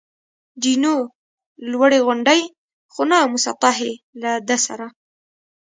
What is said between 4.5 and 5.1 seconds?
سره.